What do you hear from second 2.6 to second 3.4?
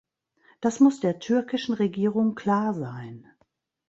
sein!